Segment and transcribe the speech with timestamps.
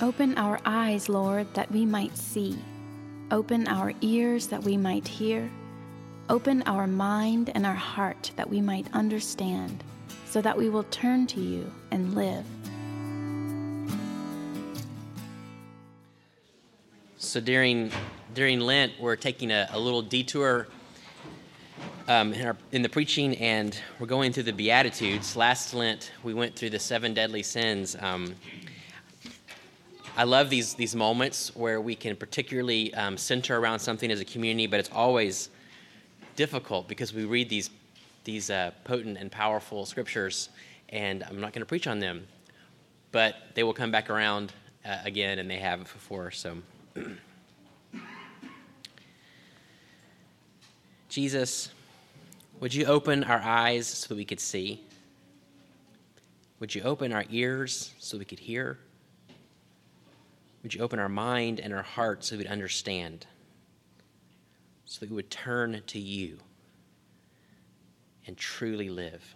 [0.00, 2.56] Open our eyes, Lord, that we might see.
[3.32, 5.50] Open our ears that we might hear.
[6.28, 9.82] Open our mind and our heart that we might understand,
[10.24, 12.44] so that we will turn to you and live.
[17.16, 17.90] So during
[18.34, 20.68] during Lent, we're taking a, a little detour
[22.06, 25.34] um, in, our, in, the preaching, and we're going through the Beatitudes.
[25.34, 27.96] Last Lent, we went through the seven deadly sins.
[27.98, 28.34] Um,
[30.18, 34.24] I love these these moments where we can particularly um, center around something as a
[34.24, 35.48] community, but it's always
[36.34, 37.70] difficult because we read these
[38.24, 40.48] these uh, potent and powerful scriptures,
[40.88, 42.26] and I'm not going to preach on them,
[43.12, 44.52] but they will come back around
[44.84, 46.32] uh, again, and they have before.
[46.32, 46.56] So,
[51.08, 51.70] Jesus,
[52.58, 54.82] would you open our eyes so that we could see?
[56.58, 58.78] Would you open our ears so we could hear?
[60.62, 63.26] Would you open our mind and our heart so we'd understand?
[64.84, 66.38] So that we would turn to you
[68.26, 69.34] and truly live.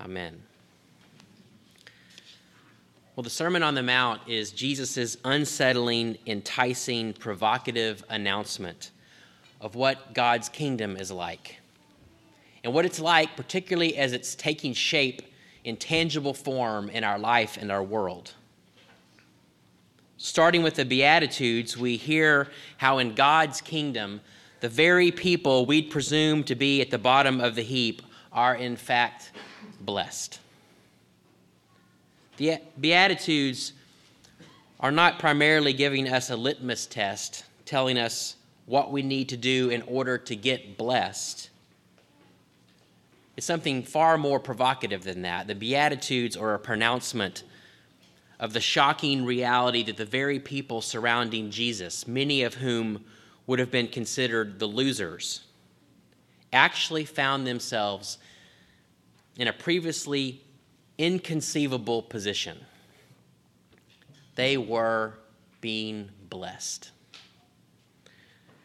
[0.00, 0.42] Amen.
[3.14, 8.90] Well, the Sermon on the Mount is Jesus' unsettling, enticing, provocative announcement
[9.60, 11.56] of what God's kingdom is like.
[12.62, 15.22] And what it's like, particularly as it's taking shape
[15.64, 18.34] in tangible form in our life and our world.
[20.36, 24.20] Starting with the Beatitudes, we hear how in God's kingdom,
[24.60, 28.02] the very people we'd presume to be at the bottom of the heap
[28.34, 29.30] are in fact
[29.80, 30.38] blessed.
[32.36, 33.72] The Beatitudes
[34.78, 39.70] are not primarily giving us a litmus test, telling us what we need to do
[39.70, 41.48] in order to get blessed.
[43.38, 45.46] It's something far more provocative than that.
[45.46, 47.42] The Beatitudes are a pronouncement
[48.38, 53.04] of the shocking reality that the very people surrounding Jesus, many of whom
[53.46, 55.44] would have been considered the losers,
[56.52, 58.18] actually found themselves
[59.38, 60.42] in a previously
[60.98, 62.58] inconceivable position.
[64.34, 65.14] They were
[65.60, 66.90] being blessed.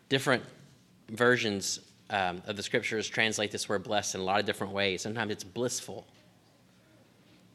[0.09, 0.44] Different
[1.09, 5.02] versions um, of the scriptures translate this word blessed in a lot of different ways.
[5.02, 6.06] Sometimes it's blissful,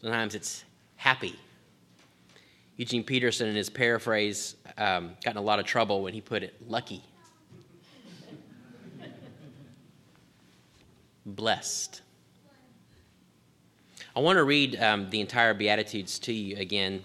[0.01, 0.65] sometimes it's
[0.97, 1.35] happy.
[2.77, 6.43] Eugene Peterson, in his paraphrase, um, got in a lot of trouble when he put
[6.43, 7.03] it lucky.
[11.25, 12.03] Blessed.
[14.15, 17.03] I want to read um, the entire Beatitudes to you again,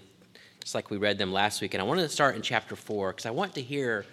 [0.61, 1.73] just like we read them last week.
[1.73, 4.05] And I want to start in chapter 4 because I want to hear,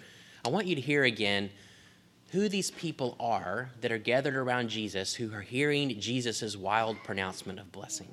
[0.45, 1.49] I want you to hear again
[2.31, 7.59] who these people are that are gathered around Jesus who are hearing Jesus' wild pronouncement
[7.59, 8.07] of blessing.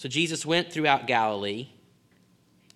[0.00, 1.68] So Jesus went throughout Galilee,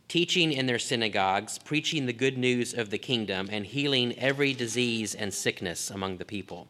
[0.08, 5.14] teaching in their synagogues, preaching the good news of the kingdom, and healing every disease
[5.14, 6.68] and sickness among the people.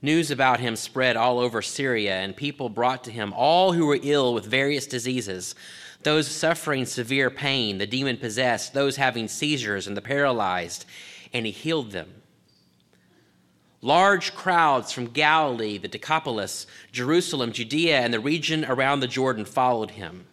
[0.00, 3.98] News about him spread all over Syria, and people brought to him all who were
[4.00, 5.56] ill with various diseases
[6.04, 10.84] those suffering severe pain, the demon possessed, those having seizures, and the paralyzed,
[11.32, 12.22] and he healed them.
[13.80, 19.92] Large crowds from Galilee, the Decapolis, Jerusalem, Judea, and the region around the Jordan followed
[19.92, 20.26] him.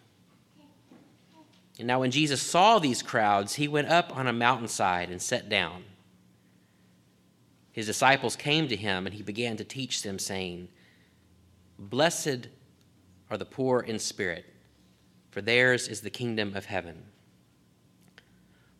[1.77, 5.49] And now, when Jesus saw these crowds, he went up on a mountainside and sat
[5.49, 5.83] down.
[7.71, 10.69] His disciples came to him, and he began to teach them, saying,
[11.77, 12.47] Blessed
[13.29, 14.45] are the poor in spirit,
[15.29, 17.03] for theirs is the kingdom of heaven.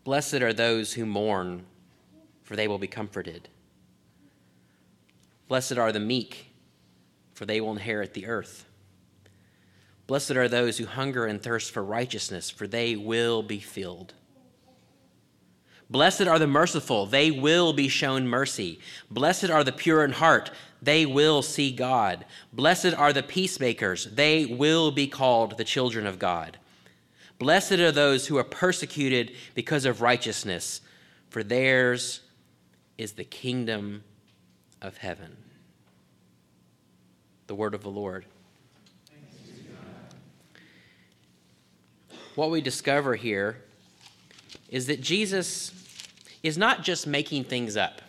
[0.02, 1.66] Blessed are those who mourn,
[2.42, 3.48] for they will be comforted.
[5.48, 6.52] Blessed are the meek,
[7.34, 8.66] for they will inherit the earth.
[10.06, 14.14] Blessed are those who hunger and thirst for righteousness, for they will be filled.
[15.88, 18.80] Blessed are the merciful, they will be shown mercy.
[19.10, 20.50] Blessed are the pure in heart,
[20.82, 22.24] they will see God.
[22.52, 26.58] Blessed are the peacemakers, they will be called the children of God.
[27.38, 30.80] Blessed are those who are persecuted because of righteousness,
[31.28, 32.20] for theirs
[32.98, 34.02] is the kingdom
[34.86, 35.36] of heaven.
[37.48, 38.24] The word of the Lord.
[42.36, 43.56] What we discover here
[44.68, 45.72] is that Jesus
[46.42, 48.02] is not just making things up.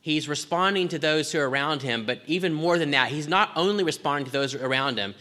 [0.00, 3.50] He's responding to those who are around him, but even more than that, he's not
[3.56, 5.14] only responding to those around him,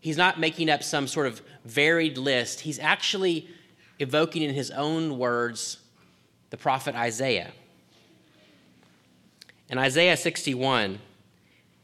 [0.00, 2.60] he's not making up some sort of varied list.
[2.60, 3.48] He's actually
[3.98, 5.78] evoking in his own words
[6.50, 7.52] the prophet Isaiah.
[9.72, 10.98] In Isaiah 61,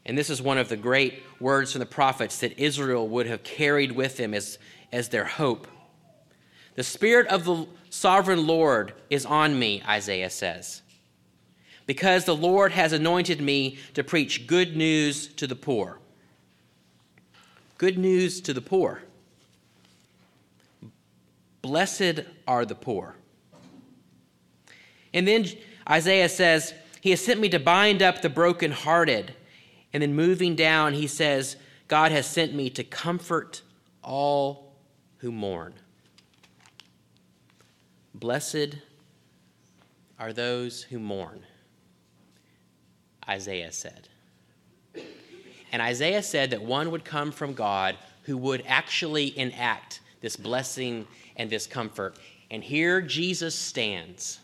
[0.04, 3.42] And this is one of the great words from the prophets that Israel would have
[3.42, 4.58] carried with them as,
[4.92, 5.66] as their hope.
[6.74, 10.82] The Spirit of the sovereign Lord is on me, Isaiah says,
[11.86, 15.98] because the Lord has anointed me to preach good news to the poor.
[17.78, 19.02] Good news to the poor.
[21.62, 23.14] Blessed are the poor.
[25.14, 25.46] And then
[25.88, 29.34] Isaiah says, He has sent me to bind up the brokenhearted.
[29.92, 31.56] And then moving down, he says,
[31.86, 33.62] God has sent me to comfort
[34.02, 34.74] all
[35.18, 35.74] who mourn.
[38.14, 38.76] Blessed
[40.18, 41.44] are those who mourn,
[43.28, 44.08] Isaiah said.
[45.70, 51.06] And Isaiah said that one would come from God who would actually enact this blessing
[51.36, 52.18] and this comfort.
[52.50, 54.40] And here Jesus stands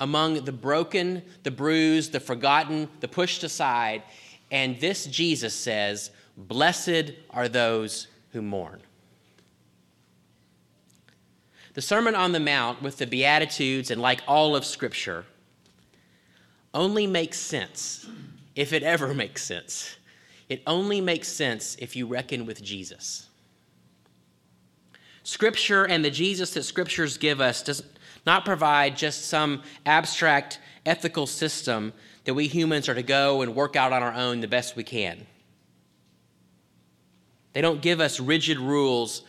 [0.00, 4.02] among the broken, the bruised, the forgotten, the pushed aside.
[4.50, 8.80] And this Jesus says, Blessed are those who mourn.
[11.74, 15.24] The Sermon on the Mount, with the Beatitudes and like all of Scripture,
[16.74, 18.08] only makes sense
[18.54, 19.96] if it ever makes sense.
[20.48, 23.28] It only makes sense if you reckon with Jesus.
[25.22, 27.82] Scripture and the Jesus that Scriptures give us does
[28.26, 31.92] not provide just some abstract ethical system
[32.24, 34.84] that we humans are to go and work out on our own the best we
[34.84, 35.26] can.
[37.52, 39.22] They don't give us rigid rules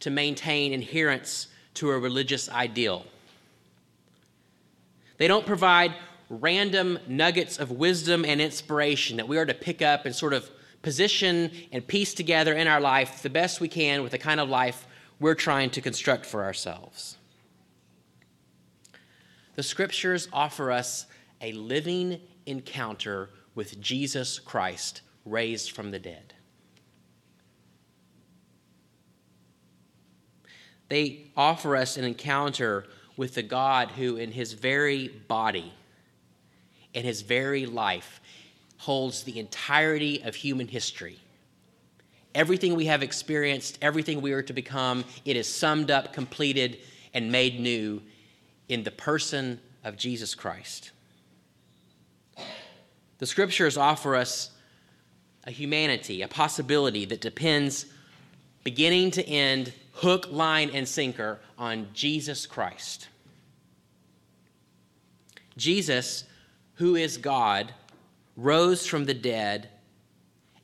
[0.00, 3.06] to maintain adherence to a religious ideal.
[5.18, 5.94] They don't provide
[6.28, 10.50] random nuggets of wisdom and inspiration that we are to pick up and sort of
[10.82, 14.48] position and piece together in our life the best we can with the kind of
[14.48, 14.86] life
[15.20, 17.16] we're trying to construct for ourselves.
[19.54, 21.06] The scriptures offer us
[21.40, 26.34] a living encounter with Jesus Christ raised from the dead.
[30.88, 35.72] They offer us an encounter with the God who, in his very body
[36.94, 38.20] in his very life,
[38.78, 41.18] holds the entirety of human history.
[42.34, 46.78] Everything we have experienced, everything we are to become, it is summed up, completed,
[47.14, 48.00] and made new
[48.72, 50.92] in the person of Jesus Christ.
[53.18, 54.50] The scriptures offer us
[55.44, 57.84] a humanity, a possibility that depends
[58.64, 63.08] beginning to end hook, line, and sinker on Jesus Christ.
[65.58, 66.24] Jesus,
[66.74, 67.74] who is God,
[68.38, 69.68] rose from the dead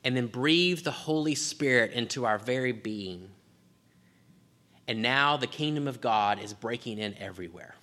[0.03, 3.29] and then breathed the Holy Spirit into our very being.
[4.87, 7.75] And now the kingdom of God is breaking in everywhere.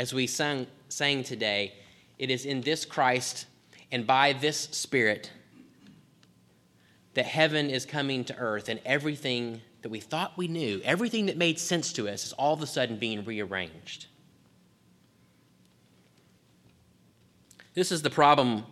[0.00, 1.74] As we sang, sang today,
[2.18, 3.44] it is in this Christ
[3.92, 5.30] and by this Spirit
[7.12, 11.36] that heaven is coming to earth and everything that we thought we knew, everything that
[11.36, 14.06] made sense to us, is all of a sudden being rearranged.
[17.74, 18.64] This is the problem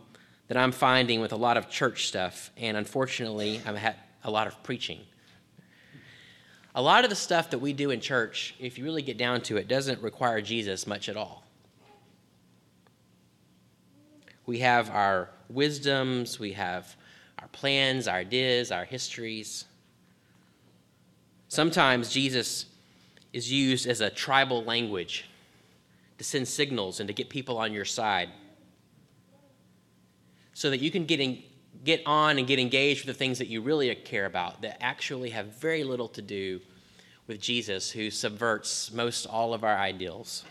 [0.47, 4.47] that I'm finding with a lot of church stuff, and unfortunately, I've had a lot
[4.47, 5.01] of preaching.
[6.79, 9.41] A lot of the stuff that we do in church, if you really get down
[9.41, 11.43] to it, doesn't require Jesus much at all.
[14.47, 16.95] We have our wisdoms, we have
[17.41, 19.65] our plans, our ideas, our histories.
[21.49, 22.67] Sometimes Jesus
[23.33, 25.29] is used as a tribal language
[26.19, 28.29] to send signals and to get people on your side
[30.55, 31.43] so that you can get, in,
[31.85, 35.31] get on and get engaged with the things that you really care about that actually
[35.31, 36.61] have very little to do
[37.27, 40.45] with Jesus, who subverts most all of our ideals.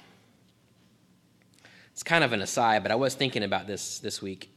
[1.92, 4.52] It's kind of an aside, but I was thinking about this this week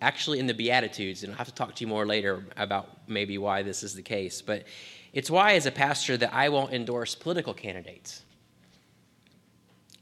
[0.00, 3.38] actually in the Beatitudes, and I'll have to talk to you more later about maybe
[3.38, 4.64] why this is the case, but
[5.12, 8.22] it's why, as a pastor, that I won't endorse political candidates.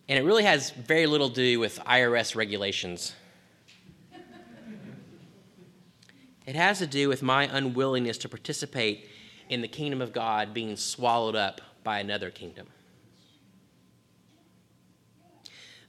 [0.09, 3.15] And it really has very little to do with IRS regulations.
[6.47, 9.09] It has to do with my unwillingness to participate
[9.49, 12.67] in the kingdom of God being swallowed up by another kingdom.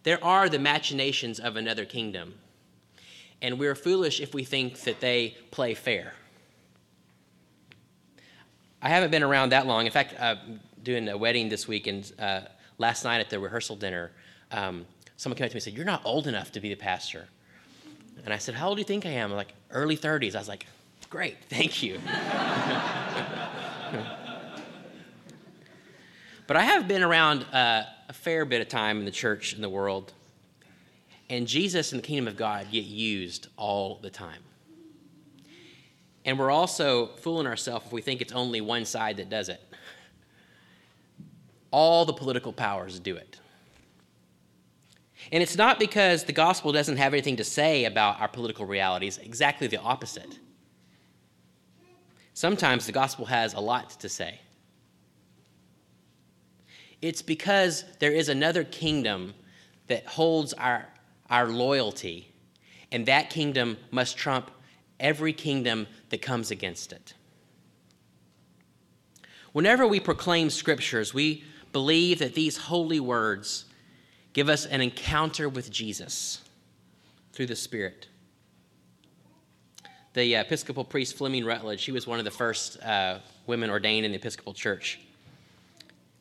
[0.04, 2.36] There are the machinations of another kingdom
[3.42, 6.14] and we're foolish if we think that they play fair.
[8.82, 9.86] I haven't been around that long.
[9.86, 10.36] In fact, uh,
[10.84, 12.42] doing a wedding this week, and uh,
[12.78, 14.12] last night at the rehearsal dinner,
[14.52, 14.86] um,
[15.18, 17.28] someone came up to me and said, You're not old enough to be the pastor.
[18.24, 19.32] And I said, How old do you think I am?
[19.32, 20.36] I'm like, early 30s.
[20.36, 20.65] I was like,
[21.10, 22.00] Great, thank you.
[26.48, 29.63] but I have been around uh, a fair bit of time in the church and
[29.63, 30.13] the world.
[31.29, 34.41] And Jesus and the kingdom of God get used all the time.
[36.25, 39.62] And we're also fooling ourselves if we think it's only one side that does it.
[41.72, 43.39] All the political powers do it.
[45.32, 49.17] And it's not because the gospel doesn't have anything to say about our political realities,
[49.17, 50.39] exactly the opposite.
[52.34, 54.39] Sometimes the gospel has a lot to say.
[57.01, 59.34] It's because there is another kingdom
[59.88, 60.88] that holds our,
[61.29, 62.32] our loyalty,
[62.91, 64.51] and that kingdom must trump
[65.00, 67.13] every kingdom that comes against it.
[69.51, 73.65] Whenever we proclaim scriptures, we believe that these holy words
[74.36, 76.42] give us an encounter with Jesus
[77.32, 78.10] through the Spirit.
[80.13, 84.06] The uh, Episcopal priest Fleming Rutledge, she was one of the first uh, women ordained
[84.06, 85.00] in the Episcopal Church.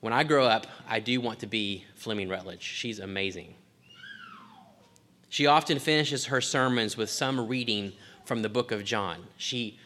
[0.01, 2.63] When I grow up, I do want to be Fleming Rutledge.
[2.63, 3.53] She's amazing.
[5.29, 7.93] She often finishes her sermons with some reading
[8.27, 9.25] from the book of John.
[9.39, 9.81] She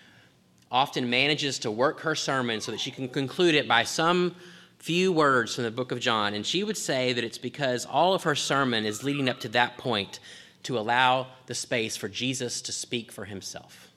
[0.70, 4.34] often manages to work her sermon so that she can conclude it by some
[4.78, 8.14] few words from the book of John, and she would say that it's because all
[8.14, 10.20] of her sermon is leading up to that point
[10.62, 13.88] to allow the space for Jesus to speak for himself.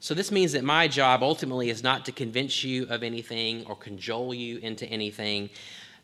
[0.00, 3.74] So, this means that my job ultimately is not to convince you of anything or
[3.74, 5.50] cajole you into anything.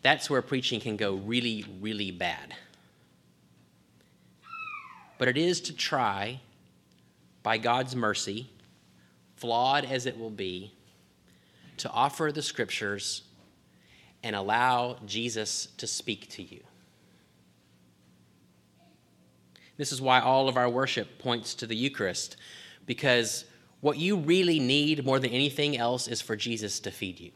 [0.02, 2.54] That's where preaching can go really, really bad.
[5.18, 6.40] But it is to try,
[7.44, 8.50] by God's mercy,
[9.36, 10.72] flawed as it will be,
[11.82, 13.22] to offer the scriptures
[14.22, 16.60] and allow Jesus to speak to you.
[19.76, 22.36] This is why all of our worship points to the Eucharist,
[22.86, 23.46] because
[23.80, 27.32] what you really need more than anything else is for Jesus to feed you.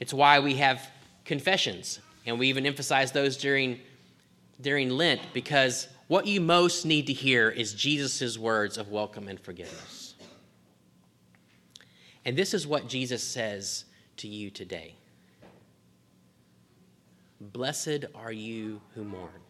[0.00, 0.90] It's why we have
[1.24, 3.78] confessions, and we even emphasize those during,
[4.60, 9.38] during Lent, because what you most need to hear is Jesus' words of welcome and
[9.38, 9.99] forgiveness.
[12.24, 13.84] And this is what Jesus says
[14.18, 14.94] to you today
[17.40, 19.40] Blessed are you who mourn,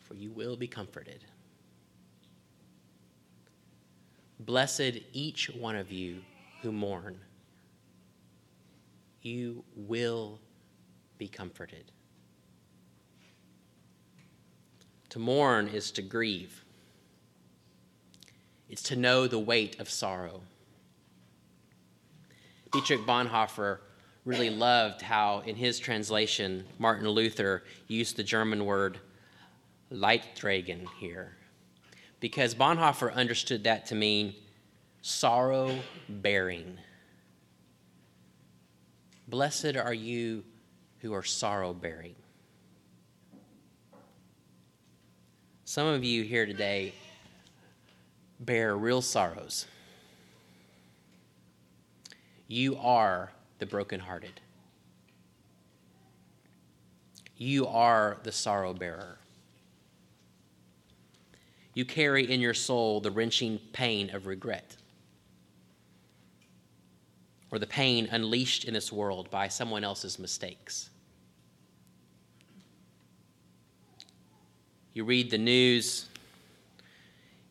[0.00, 1.24] for you will be comforted.
[4.40, 6.22] Blessed each one of you
[6.62, 7.18] who mourn,
[9.20, 10.40] you will
[11.18, 11.92] be comforted.
[15.10, 16.64] To mourn is to grieve.
[18.70, 20.42] It's to know the weight of sorrow.
[22.72, 23.80] Dietrich Bonhoeffer
[24.24, 28.98] really loved how, in his translation, Martin Luther used the German word
[29.90, 31.36] Leidtragen here,
[32.20, 34.34] because Bonhoeffer understood that to mean
[35.02, 35.76] sorrow
[36.08, 36.78] bearing.
[39.26, 40.44] Blessed are you
[40.98, 42.14] who are sorrow bearing.
[45.64, 46.92] Some of you here today
[48.40, 49.66] bear real sorrows.
[52.48, 54.40] You are the brokenhearted.
[57.36, 59.18] You are the sorrow bearer.
[61.74, 64.76] You carry in your soul the wrenching pain of regret,
[67.50, 70.90] or the pain unleashed in this world by someone else's mistakes.
[74.92, 76.09] You read the news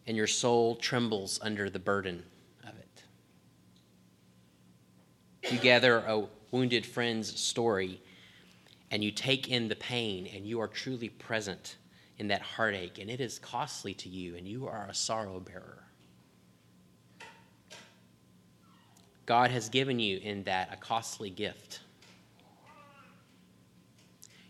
[0.09, 2.23] and your soul trembles under the burden
[2.63, 3.03] of it.
[5.53, 8.01] You gather a wounded friend's story
[8.89, 11.75] and you take in the pain, and you are truly present
[12.17, 15.83] in that heartache, and it is costly to you, and you are a sorrow bearer.
[19.27, 21.81] God has given you in that a costly gift.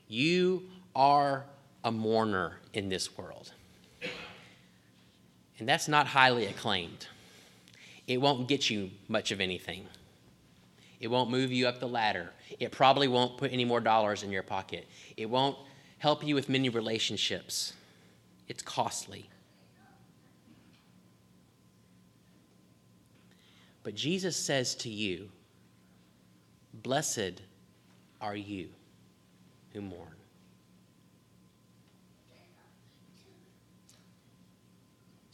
[0.08, 1.44] You are
[1.84, 3.52] a mourner in this world.
[5.60, 7.08] And that's not highly acclaimed.
[8.08, 9.86] It won't get you much of anything.
[11.00, 12.32] It won't move you up the ladder.
[12.60, 14.88] It probably won't put any more dollars in your pocket.
[15.16, 15.58] It won't
[16.00, 17.74] help you with many relationships.
[18.48, 19.30] It's costly.
[23.84, 25.30] But Jesus says to you,
[26.74, 27.42] Blessed
[28.22, 28.70] are you
[29.74, 30.19] who mourn.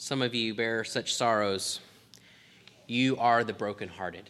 [0.06, 1.80] Some of you bear such sorrows.
[2.86, 4.30] You are the brokenhearted.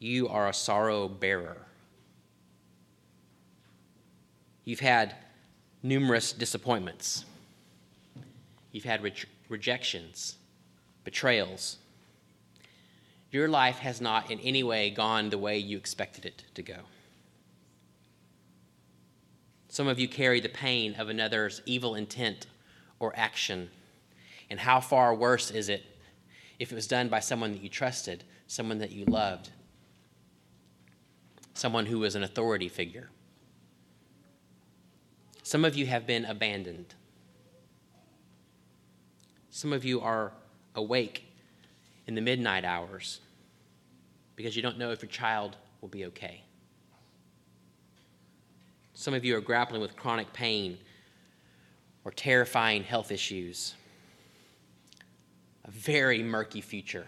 [0.00, 1.58] You are a sorrow bearer.
[4.64, 5.14] You've had
[5.84, 7.24] numerous disappointments.
[8.72, 9.14] You've had re-
[9.48, 10.34] rejections,
[11.04, 11.76] betrayals.
[13.30, 16.78] your life has not in any way gone the way you expected it to go.
[19.68, 22.48] Some of you carry the pain of another's evil intent
[23.02, 23.68] or action.
[24.48, 25.84] And how far worse is it
[26.58, 29.50] if it was done by someone that you trusted, someone that you loved,
[31.54, 33.10] someone who was an authority figure?
[35.42, 36.94] Some of you have been abandoned.
[39.50, 40.32] Some of you are
[40.74, 41.24] awake
[42.06, 43.20] in the midnight hours
[44.36, 46.42] because you don't know if your child will be okay.
[48.94, 50.78] Some of you are grappling with chronic pain
[52.04, 53.74] or terrifying health issues,
[55.64, 57.06] a very murky future,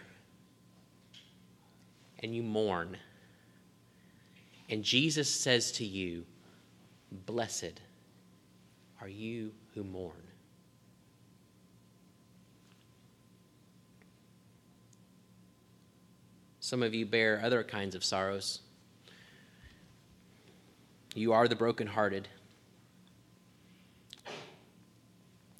[2.20, 2.96] and you mourn.
[4.70, 6.24] And Jesus says to you,
[7.26, 7.80] Blessed
[9.00, 10.22] are you who mourn.
[16.60, 18.60] Some of you bear other kinds of sorrows.
[21.14, 22.26] You are the brokenhearted.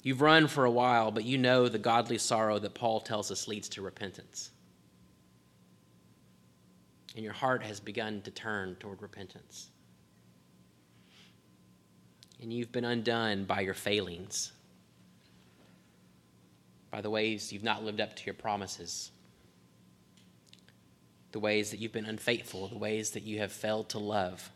[0.05, 3.47] You've run for a while, but you know the godly sorrow that Paul tells us
[3.47, 4.51] leads to repentance.
[7.15, 9.71] And your heart has begun to turn toward repentance.
[12.39, 14.51] And you've been undone by your failings,
[16.91, 19.09] by the ways you've not lived up to your promises,
[21.31, 24.51] the ways that you've been unfaithful, the ways that you have failed to love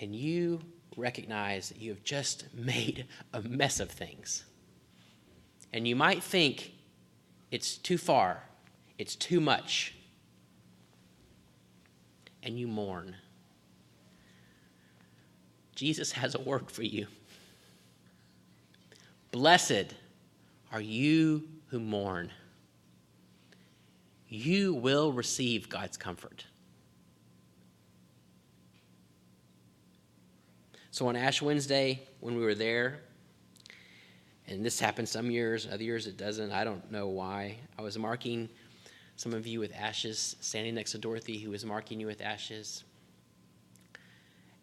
[0.00, 0.60] and you
[0.96, 4.44] recognize that you have just made a mess of things.
[5.72, 6.72] And you might think
[7.50, 8.42] it's too far,
[8.98, 9.94] it's too much,
[12.42, 13.16] and you mourn.
[15.74, 17.06] Jesus has a word for you.
[19.30, 19.94] Blessed
[20.72, 22.30] are you who mourn.
[24.28, 26.46] You will receive God's comfort.
[30.96, 33.00] So on Ash Wednesday, when we were there,
[34.46, 36.50] and this happens some years, other years it doesn't.
[36.50, 37.58] I don't know why.
[37.78, 38.48] I was marking
[39.16, 42.84] some of you with ashes, standing next to Dorothy, who was marking you with ashes.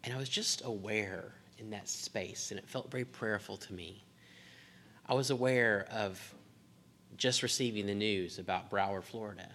[0.02, 4.02] And I was just aware in that space, and it felt very prayerful to me.
[5.08, 6.34] I was aware of
[7.16, 9.48] just receiving the news about Broward, Florida.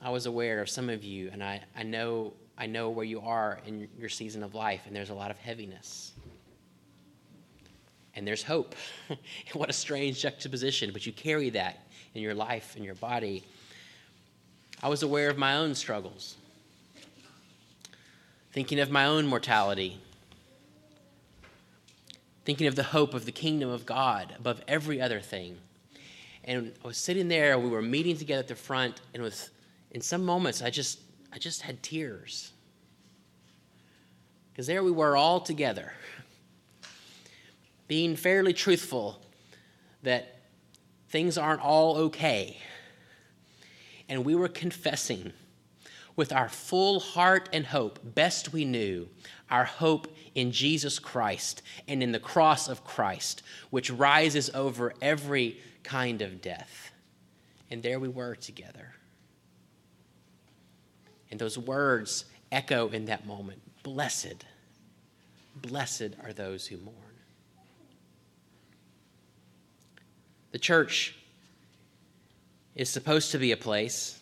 [0.00, 3.22] I was aware of some of you, and I, I know I know where you
[3.22, 6.12] are in your season of life, and there's a lot of heaviness.
[8.14, 8.74] And there's hope.
[9.54, 13.44] what a strange juxtaposition, but you carry that in your life, in your body.
[14.82, 16.36] I was aware of my own struggles,
[18.52, 19.98] thinking of my own mortality,
[22.44, 25.56] thinking of the hope of the kingdom of God above every other thing.
[26.44, 29.48] And I was sitting there, we were meeting together at the front, and with
[29.92, 30.98] in some moments I just
[31.32, 32.52] I just had tears.
[34.52, 35.92] Because there we were all together,
[37.88, 39.22] being fairly truthful
[40.02, 40.40] that
[41.08, 42.58] things aren't all okay.
[44.08, 45.32] And we were confessing
[46.16, 49.08] with our full heart and hope, best we knew,
[49.50, 55.58] our hope in Jesus Christ and in the cross of Christ, which rises over every
[55.82, 56.92] kind of death.
[57.70, 58.94] And there we were together.
[61.30, 64.44] And those words echo in that moment Blessed,
[65.56, 66.96] blessed are those who mourn.
[70.52, 71.16] The church
[72.74, 74.18] is supposed to be a place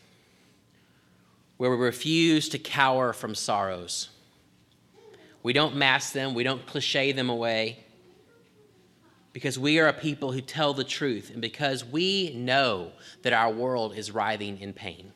[1.56, 4.10] where we refuse to cower from sorrows.
[5.42, 7.78] We don't mask them, we don't cliche them away,
[9.32, 12.92] because we are a people who tell the truth and because we know
[13.22, 15.12] that our world is writhing in pain.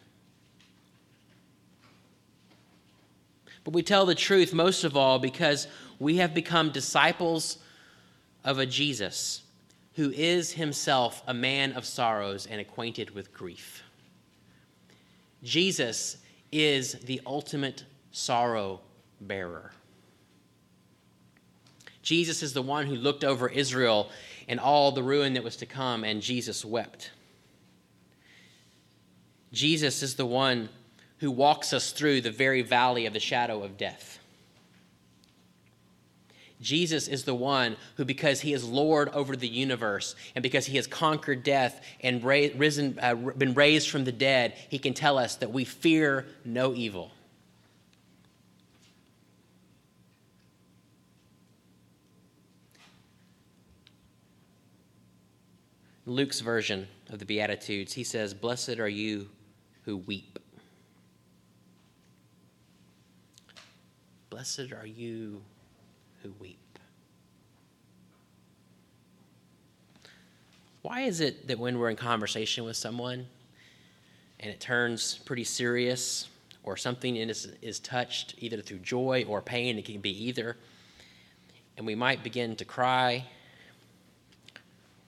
[3.64, 7.58] But we tell the truth most of all because we have become disciples
[8.44, 9.42] of a Jesus
[9.94, 13.82] who is himself a man of sorrows and acquainted with grief.
[15.42, 16.16] Jesus
[16.50, 18.80] is the ultimate sorrow
[19.20, 19.72] bearer.
[22.02, 24.10] Jesus is the one who looked over Israel
[24.48, 27.10] and all the ruin that was to come, and Jesus wept.
[29.52, 30.68] Jesus is the one
[31.22, 34.18] who walks us through the very valley of the shadow of death.
[36.60, 40.76] Jesus is the one who, because he is Lord over the universe and because he
[40.78, 45.36] has conquered death and risen, uh, been raised from the dead, he can tell us
[45.36, 47.12] that we fear no evil.
[56.04, 59.28] Luke's version of the Beatitudes, he says, Blessed are you
[59.84, 60.40] who weep.
[64.32, 65.42] Blessed are you
[66.22, 66.78] who weep.
[70.80, 73.26] Why is it that when we're in conversation with someone
[74.40, 76.30] and it turns pretty serious
[76.62, 80.56] or something is, is touched either through joy or pain, it can be either,
[81.76, 83.26] and we might begin to cry,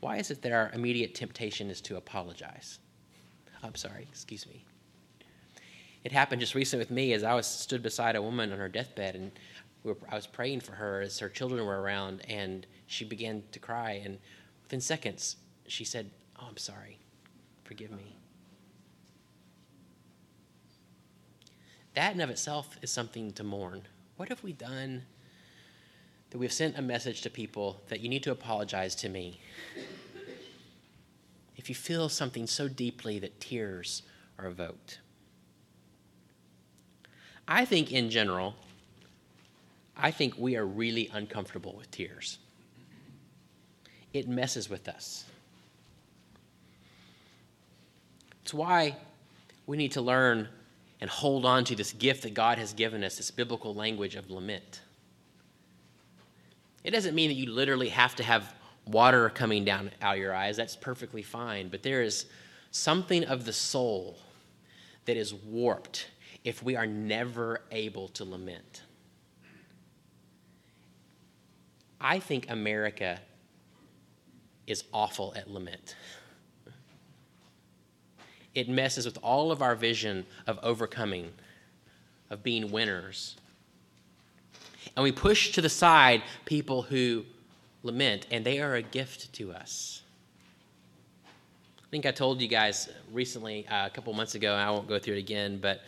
[0.01, 2.79] why is it that our immediate temptation is to apologize?
[3.63, 4.67] I'm sorry, excuse me.
[6.05, 8.69] It happened just recently with me as I was stood beside a woman on her
[8.69, 9.33] deathbed, and
[9.83, 13.43] we were, I was praying for her as her children were around, and she began
[13.53, 14.03] to cry.
[14.05, 14.19] And
[14.62, 15.37] within seconds,
[15.67, 16.99] she said, Oh, I'm sorry.
[17.64, 18.17] Forgive me.
[21.95, 23.83] That in of itself is something to mourn.
[24.17, 25.05] What have we done
[26.31, 29.40] that we've sent a message to people that you need to apologize to me?
[31.57, 34.03] If you feel something so deeply that tears
[34.38, 34.99] are evoked.
[37.46, 38.54] I think, in general,
[39.96, 42.38] I think we are really uncomfortable with tears.
[44.12, 45.24] It messes with us.
[48.42, 48.96] It's why
[49.66, 50.48] we need to learn
[51.00, 54.30] and hold on to this gift that God has given us, this biblical language of
[54.30, 54.80] lament.
[56.83, 58.54] It doesn't mean that you literally have to have
[58.87, 60.57] water coming down out of your eyes.
[60.57, 61.68] That's perfectly fine.
[61.68, 62.26] But there is
[62.70, 64.18] something of the soul
[65.07, 66.09] that is warped
[66.44, 68.83] if we are never able to lament.
[72.00, 73.18] I think America
[74.66, 75.96] is awful at lament
[78.54, 81.33] it messes with all of our vision of overcoming,
[82.30, 83.37] of being winners.
[84.96, 87.24] And we push to the side people who
[87.83, 90.02] lament, and they are a gift to us.
[91.26, 94.88] I think I told you guys recently, uh, a couple months ago, and I won't
[94.88, 95.83] go through it again, but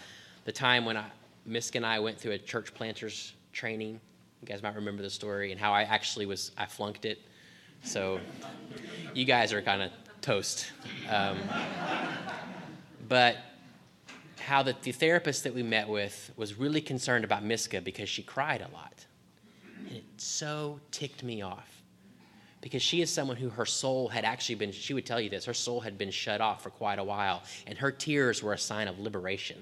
[0.47, 1.05] the time when I,
[1.47, 4.01] Misk and I went through a church planters training.
[4.41, 7.19] You guys might remember the story and how I actually was, I flunked it.
[7.83, 8.21] So
[9.13, 10.71] you guys are kind of toast.
[11.11, 11.37] Um,
[13.09, 13.37] but
[14.39, 18.23] how the, the therapist that we met with was really concerned about Miska because she
[18.23, 19.05] cried a lot.
[19.89, 21.83] And it so ticked me off
[22.61, 25.45] because she is someone who her soul had actually been, she would tell you this,
[25.45, 28.59] her soul had been shut off for quite a while, and her tears were a
[28.59, 29.59] sign of liberation.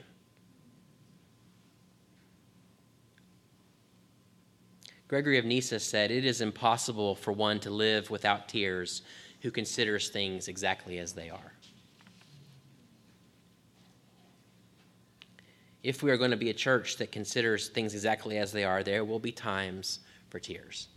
[5.14, 9.02] Gregory of Nyssa said, It is impossible for one to live without tears
[9.42, 11.52] who considers things exactly as they are.
[15.84, 18.82] if we are going to be a church that considers things exactly as they are,
[18.82, 20.00] there will be times
[20.30, 20.88] for tears.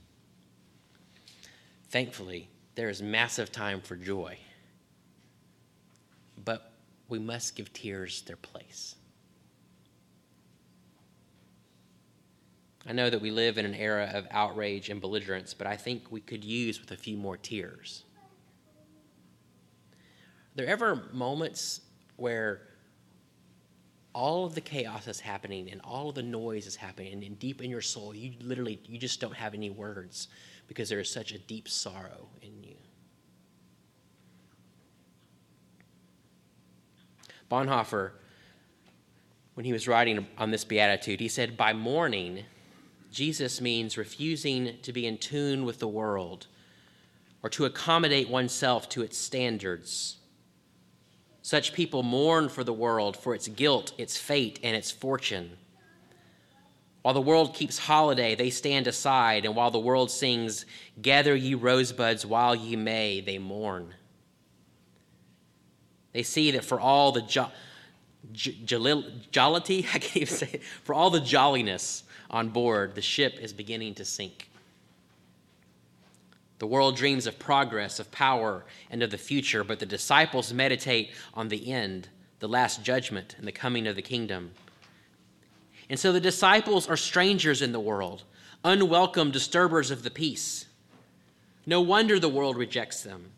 [1.89, 4.39] Thankfully, there is massive time for joy.
[6.43, 6.71] But
[7.07, 8.95] we must give tears their place.
[12.87, 16.09] I know that we live in an era of outrage and belligerence, but I think
[16.09, 18.05] we could use with a few more tears.
[19.91, 21.81] Are there ever moments
[22.15, 22.61] where
[24.13, 27.61] all of the chaos is happening and all of the noise is happening and deep
[27.61, 30.29] in your soul you literally you just don't have any words
[30.67, 32.75] because there is such a deep sorrow in you
[37.51, 38.13] bonhoeffer
[39.53, 42.43] when he was writing on this beatitude he said by mourning
[43.17, 46.45] jesus means refusing to be in tune with the world
[47.41, 50.17] or to accommodate oneself to its standards
[51.47, 55.49] such people mourn for the world, for its guilt, its fate, and its fortune.
[57.03, 60.65] While the world keeps holiday, they stand aside, and while the world sings,
[61.01, 63.93] Gather ye rosebuds while ye may, they mourn.
[66.11, 67.51] They see that for all the jo-
[68.33, 73.53] jollity, I can't even say it, for all the jolliness on board, the ship is
[73.53, 74.49] beginning to sink.
[76.59, 81.11] The world dreams of progress, of power, and of the future, but the disciples meditate
[81.33, 82.09] on the end,
[82.39, 84.51] the last judgment, and the coming of the kingdom.
[85.89, 88.23] And so the disciples are strangers in the world,
[88.63, 90.65] unwelcome disturbers of the peace.
[91.65, 93.31] No wonder the world rejects them.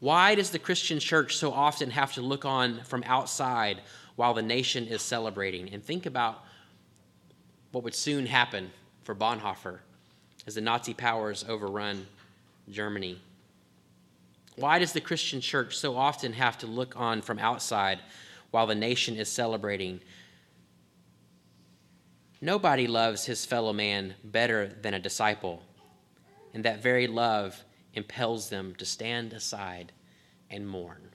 [0.00, 3.80] Why does the Christian church so often have to look on from outside
[4.16, 5.72] while the nation is celebrating?
[5.72, 6.44] And think about
[7.74, 8.70] what would soon happen
[9.02, 9.80] for Bonhoeffer
[10.46, 12.06] as the Nazi powers overrun
[12.70, 13.20] Germany.
[14.54, 17.98] Why does the Christian church so often have to look on from outside
[18.52, 20.00] while the nation is celebrating?
[22.40, 25.60] Nobody loves his fellow man better than a disciple,
[26.52, 29.90] and that very love impels them to stand aside
[30.48, 31.08] and mourn.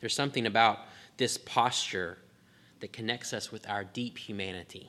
[0.00, 0.80] There's something about
[1.20, 2.16] this posture
[2.80, 4.88] that connects us with our deep humanity.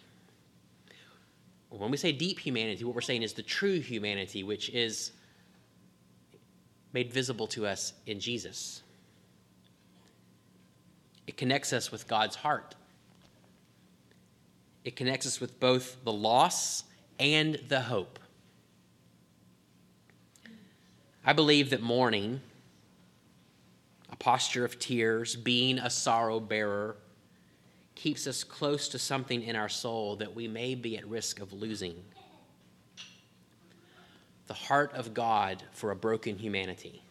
[1.69, 5.11] When we say deep humanity, what we're saying is the true humanity, which is
[6.93, 8.81] made visible to us in Jesus.
[11.27, 12.75] It connects us with God's heart.
[14.85, 16.85] It connects us with both the loss
[17.19, 18.19] and the hope.
[21.25, 22.39] I believe that mourning,
[24.21, 26.95] posture of tears, being a sorrow bearer,
[27.95, 31.51] keeps us close to something in our soul that we may be at risk of
[31.53, 31.95] losing
[34.51, 37.01] the heart of God for a broken humanity,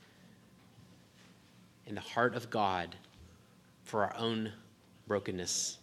[1.87, 2.95] and the heart of God
[3.83, 4.53] for our own
[5.09, 5.79] brokenness.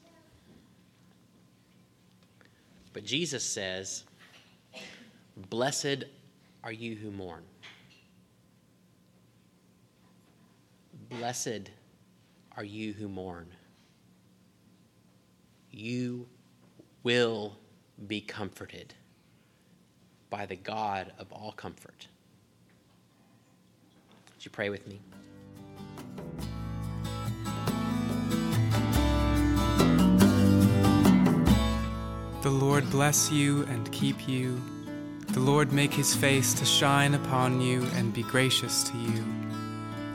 [2.94, 4.04] But Jesus says,
[5.50, 6.04] Blessed
[6.64, 7.42] are you who mourn.
[11.10, 11.72] Blessed
[12.58, 13.48] are you who mourn.
[15.72, 16.28] You
[17.04, 17.58] will
[18.08, 18.94] be comforted
[20.30, 22.08] by the God of all comfort.
[24.36, 25.00] Would you pray with me?
[32.42, 34.62] The Lord bless you and keep you.
[35.30, 39.47] The Lord make his face to shine upon you and be gracious to you.